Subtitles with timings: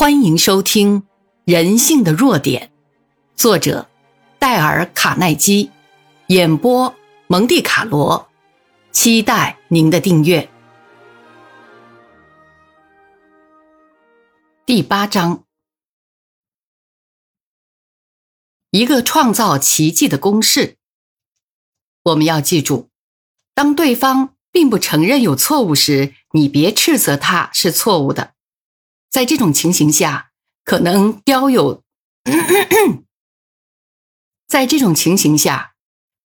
[0.00, 1.02] 欢迎收听
[1.44, 2.72] 《人性的弱点》，
[3.38, 3.86] 作者
[4.38, 5.70] 戴尔·卡耐基，
[6.28, 6.94] 演播
[7.26, 8.30] 蒙蒂卡罗。
[8.92, 10.48] 期待您的订阅。
[14.64, 15.44] 第八章，
[18.70, 20.78] 一个创造奇迹的公式。
[22.04, 22.88] 我们要记住，
[23.52, 28.32] 当对方并不承认有错误时，你别斥责他是错误的。
[29.10, 30.30] 在这种情形下，
[30.64, 31.82] 可能雕有，
[34.46, 35.72] 在这种情形下，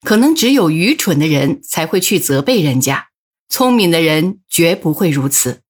[0.01, 3.09] 可能只有愚蠢的人才会去责备人家，
[3.49, 5.63] 聪明的人绝不会如此。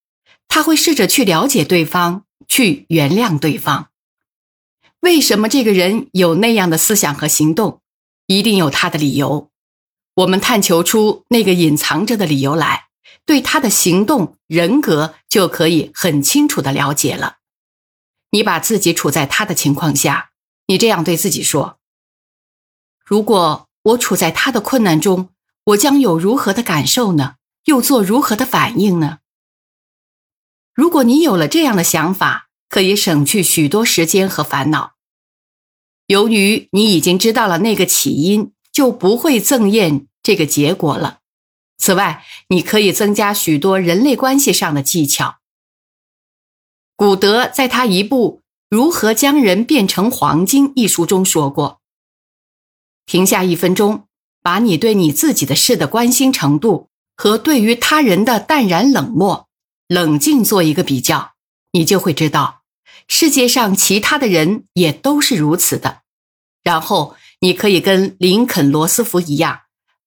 [0.46, 3.88] 他会试着去了解对方，去原谅对方。
[5.00, 7.80] 为什么这个人有那样的思想和行动？
[8.26, 9.50] 一定有他的理由。
[10.14, 12.85] 我们探求出那个隐藏着的理由来。
[13.26, 17.38] 对他的行动、人格就可以很清楚的了解了。
[18.30, 20.30] 你把自己处在他的情况下，
[20.66, 21.78] 你这样对自己说
[23.04, 25.30] ：“如果我处在他的困难中，
[25.64, 27.34] 我将有如何的感受呢？
[27.64, 29.18] 又做如何的反应呢？”
[30.72, 34.94] 如果你有了这样的想法，可以省去许多时间和烦恼。
[36.06, 41.20] 由于你已经知道了那个起因，就不会憎厌这个结果了。
[41.78, 45.36] 此外，你可以增加许多人类关系上的技巧。
[46.96, 51.80] 古德在他一部《如何将人变成黄金》一书中说过
[53.04, 54.06] ：“停下一分钟，
[54.42, 59.46] 把你对你自己的事的关心程度和对于他人的淡然冷漠、
[59.86, 61.34] 冷静做一个比较，
[61.72, 62.62] 你就会知道，
[63.06, 66.00] 世界上其他的人也都是如此的。
[66.62, 69.60] 然后，你可以跟林肯·罗斯福一样。”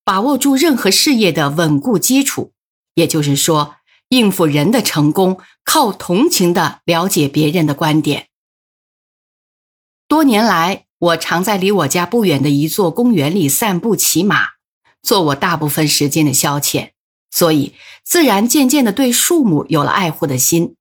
[0.10, 2.52] 把握住任何事业的稳固基础，
[2.96, 3.76] 也就是说，
[4.08, 8.30] 应付人的成功靠同情的了解别人的观点。
[10.08, 14.48] 多年来，我常在离我家不远的一座公园里散步、骑马，
[15.04, 16.90] 做我大部分时间的消遣，
[17.30, 20.76] 所以自然渐渐的对树木有了爱护的心。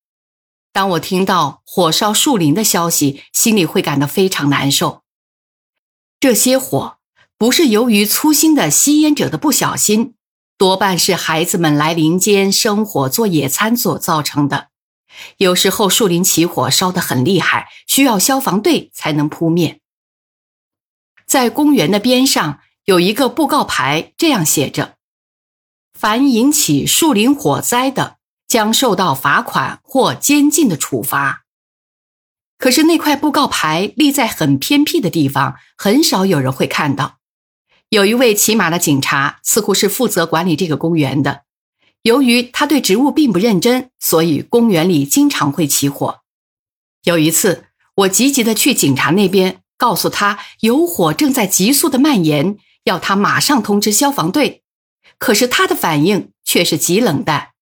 [0.72, 5.03] 当我听到火烧树林的消息，心里会感到非常难受。
[6.19, 6.98] 这些火。
[7.38, 10.15] 不是由于粗心的吸烟者的不小心，
[10.59, 14.71] 多半是孩子们来林间生火做野餐所造成的。
[15.37, 19.81] 有时候树林起火烧得很厉害，需要消防队才能扑灭。
[21.26, 24.97] 在公园的边上有一个布告牌，这样写着
[25.97, 28.16] ：“凡引起树林火灾的，
[28.49, 31.44] 将受到罚款或监禁的处罚。”
[32.59, 37.18] 可是那块布告牌立在很偏僻的地方，很少有人会看到。
[37.91, 41.44] 有一位骑马的警察，似乎是负责管理这个公园的。
[42.03, 46.21] 由于他对职务并不认真，所以公园里经常会起火。
[47.04, 54.62] 有一次，我急急的去警察那边，告诉他有火正在急速的蔓延，要他马上通知消防队。
[55.16, 57.53] 可是他的反应却是极冷淡。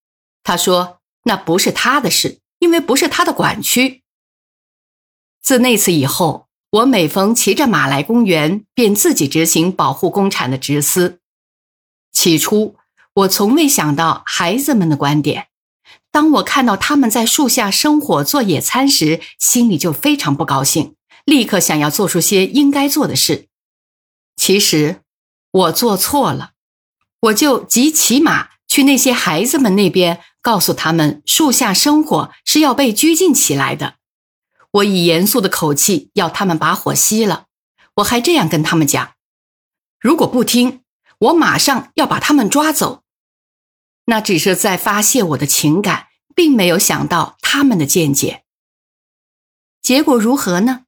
[0.43, 4.03] 他说：“那不是他的事，因为不是他的管区。”
[5.41, 6.46] 自那次以后。
[6.71, 11.21] 我每逢骑着马来公园，便自己执行保护公产的职司。
[12.13, 12.77] 起初，
[13.15, 15.47] 我从未想到孩子们的观点。
[16.11, 20.95] 当我看到他们在树下生火做野餐时，心里就非常不高兴，
[21.25, 23.47] 立刻想要做出些应该做的事。
[24.37, 25.03] 其实，
[25.51, 26.53] 我做错了，
[27.21, 33.96] 我就急骑马去那些孩子们那边，告诉他们树下生火是要被拘禁起来的。
[34.73, 37.47] 我以严肃的口气要他们把火熄了，
[37.97, 39.15] 我还这样跟他们讲：
[39.99, 40.83] 如果不听，
[41.19, 43.03] 我马上要把他们抓走。
[44.07, 48.45] 那只是在发泄我的情感，并没有想到他们的见解。
[49.83, 50.83] 结果如何呢？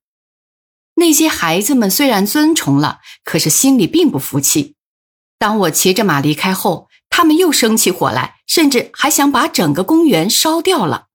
[0.94, 4.76] 那些孩子们虽然遵从了，可是心里并不服气。
[5.38, 11.07] 当我骑着马离开后，他们又生起火来，甚至还想把整个公园烧掉了。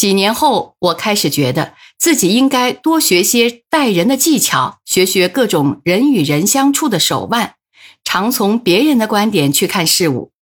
[0.00, 7.56] 几年后，我开始觉得自己应该多学些待人的技巧，学学各种人与人相处的手腕，
[8.02, 10.32] 常从别人的观点去看事物。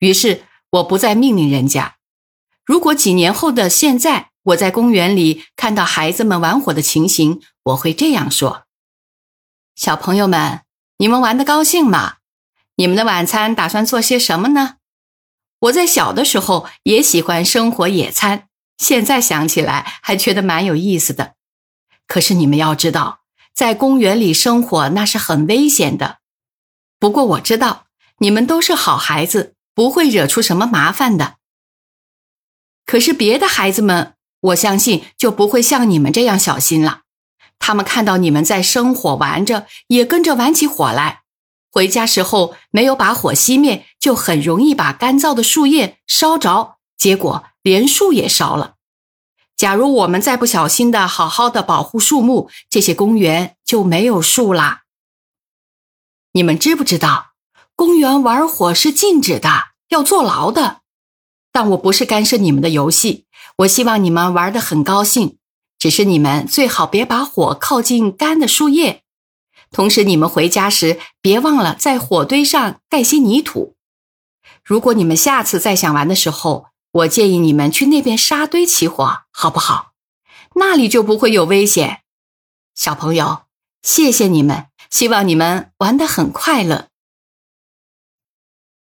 [0.00, 1.96] 于是，我不再命令人家。
[2.66, 8.64] 如果几年后的现在，我在公园里看到孩子们玩火的情形，我会这样说
[9.74, 10.60] ：“小朋友们，
[10.98, 12.16] 你们玩的高兴吗？
[12.74, 14.74] 你们的晚餐打算做些什么呢？
[15.60, 18.48] 我在小的时候也喜欢生火野餐。”
[18.78, 21.34] 现在想起来还觉得蛮有意思的，
[22.06, 23.20] 可是你们要知道，
[23.54, 26.18] 在公园里生火那是很危险的。
[26.98, 27.86] 不过我知道
[28.18, 31.36] 你们都是好孩子，不会惹出什么麻烦的。
[32.84, 37.02] 可是别的孩子们，我相信就不会像你们这样小心了。
[37.58, 41.22] 他们看到你们在生火玩着，也跟着玩起火来。
[41.72, 48.76] 回家时候没有把火熄灭，就很容易把干燥的树叶烧着，结果连树也烧了。
[49.56, 54.82] 假如我们再不小心的好好的保护树木，这些公园就没有树啦。
[56.30, 57.32] 你们知不知道，
[57.74, 60.82] 公园玩火是禁止的，要坐牢的。
[61.50, 63.26] 但我不是干涉你们的游戏，
[63.56, 65.38] 我希望你们玩得很高兴。
[65.76, 69.02] 只是你们最好别把火靠近干的树叶，
[69.72, 73.74] 同时你们回家时别忘了在火堆上盖些泥土。
[74.62, 76.66] 如果你们下次再想玩的时候，
[76.96, 79.92] 我建议你们去那边沙堆起火，好不好？
[80.54, 82.00] 那里就不会有危险。
[82.74, 83.42] 小朋友，
[83.82, 86.88] 谢谢你们，希望你们玩得很快乐。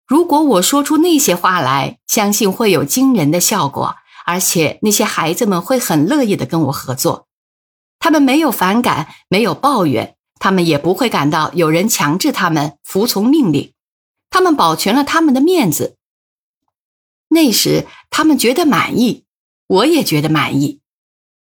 [0.06, 3.96] 如果我说出那些话来，相信会有惊人的效果。
[4.26, 7.26] 而且那些孩子们会很乐意的跟我合作，
[7.98, 13.74] 他们没有反感，没有抱怨，他们也不会感到有人强制他们服从命令，
[14.30, 15.98] 他们保全了他们的面子。
[17.34, 19.24] 那时他们觉得满意，
[19.66, 20.80] 我也觉得满意，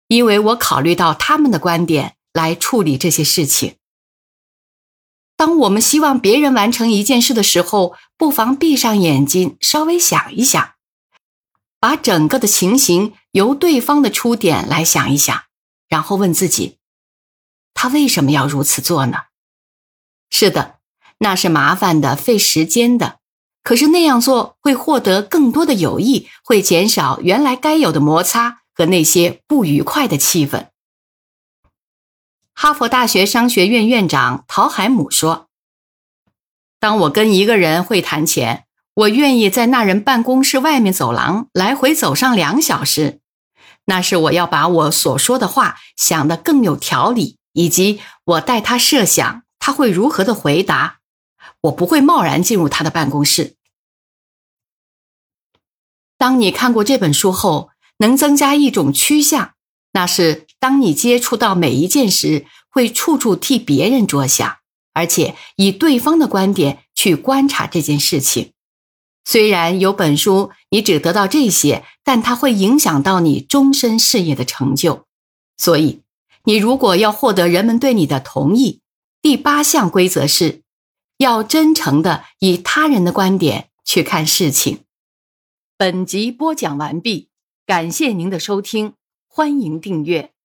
[0.08, 3.76] 因为我考虑到他们的观点来处理这些事情。
[5.36, 10.74] 当我们希望别人完成一件事的时候，不妨闭上眼睛，稍微想一想。
[11.78, 15.44] 把整个的情形由对方的出点来想一想，
[15.88, 16.78] 然后问自己：
[17.74, 19.24] 他为什么要如此做呢？
[20.30, 20.78] 是的，
[21.18, 23.20] 那是麻烦的、费时间的。
[23.66, 30.68] 可是那样做会获得更多的友谊，会减少原来该有的摩擦和那些不愉快的气氛。
[32.54, 35.48] 哈佛大学商学院院长陶海姆说
[36.78, 38.62] ：“当我跟一个人会谈前。”
[38.94, 43.20] 我愿意在那人办公室外面走廊来回走上两小时，
[43.86, 51.00] 那是我要把我所说的话想得更有条理，以及我带他设想他会如何的回答。
[51.62, 53.56] 我不会贸然进入他的办公室。
[56.18, 59.54] 当你看过这本书后，能增加一种趋向，
[59.92, 64.58] 那是当你接触到每一件时，会处处替别人着想，
[64.92, 68.52] 而且以对方的观点去观察这件事情。
[69.24, 75.04] 虽然有本书，你只得到这些，但它会影响到你终身事业的成就。
[75.56, 76.02] 所以，
[76.44, 78.80] 你如果要获得人们对你的同意，
[79.20, 80.62] 第八项规则是，
[81.18, 84.84] 要真诚的以他人的观点去看事情。
[85.78, 87.28] 本集播讲完毕，
[87.66, 88.94] 感谢您的收听，
[89.26, 90.35] 欢迎订阅。